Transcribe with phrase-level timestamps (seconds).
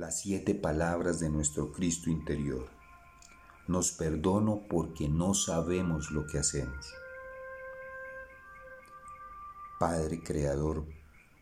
[0.00, 2.70] las siete palabras de nuestro Cristo interior.
[3.68, 6.94] Nos perdono porque no sabemos lo que hacemos.
[9.78, 10.86] Padre Creador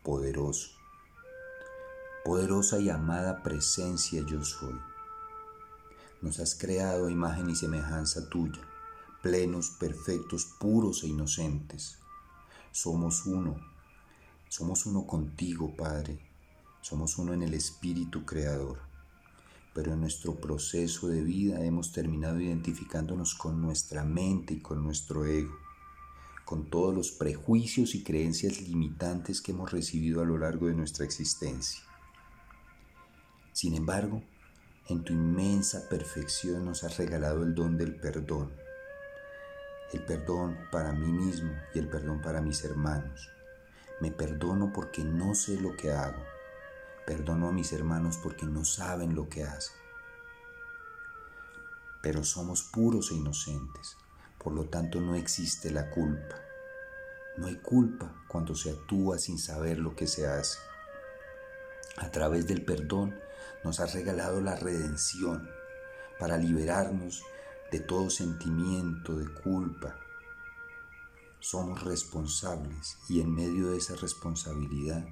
[0.03, 0.71] poderoso,
[2.25, 4.77] poderosa y amada presencia yo soy.
[6.21, 8.59] Nos has creado imagen y semejanza tuya,
[9.23, 11.97] plenos, perfectos, puros e inocentes.
[12.73, 13.55] Somos uno,
[14.49, 16.28] somos uno contigo, Padre
[16.81, 18.79] somos uno en el Espíritu Creador.
[19.73, 25.25] Pero en nuestro proceso de vida hemos terminado identificándonos con nuestra mente y con nuestro
[25.25, 25.55] ego,
[26.45, 31.05] con todos los prejuicios y creencias limitantes que hemos recibido a lo largo de nuestra
[31.05, 31.83] existencia.
[33.53, 34.23] Sin embargo,
[34.87, 38.51] en tu inmensa perfección nos has regalado el don del perdón,
[39.93, 43.29] el perdón para mí mismo y el perdón para mis hermanos.
[44.01, 46.28] Me perdono porque no sé lo que hago
[47.09, 49.75] Perdono a mis hermanos porque no saben lo que hacen.
[52.03, 53.97] Pero somos puros e inocentes,
[54.37, 56.35] por lo tanto no existe la culpa.
[57.35, 60.59] No hay culpa cuando se actúa sin saber lo que se hace.
[61.97, 63.19] A través del perdón
[63.63, 65.49] nos ha regalado la redención
[66.19, 67.23] para liberarnos
[67.71, 69.95] de todo sentimiento de culpa.
[71.39, 75.07] Somos responsables y en medio de esa responsabilidad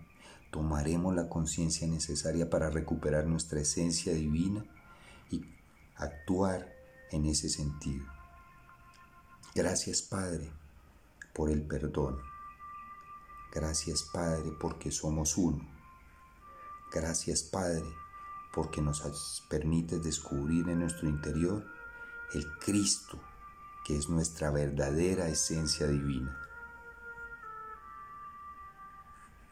[0.51, 4.65] tomaremos la conciencia necesaria para recuperar nuestra esencia divina
[5.29, 5.43] y
[5.95, 6.73] actuar
[7.11, 8.05] en ese sentido.
[9.53, 10.51] Gracias Padre
[11.33, 12.19] por el perdón.
[13.53, 15.67] Gracias Padre porque somos uno.
[16.91, 17.87] Gracias Padre
[18.53, 21.65] porque nos permite descubrir en nuestro interior
[22.33, 23.19] el Cristo
[23.85, 26.46] que es nuestra verdadera esencia divina.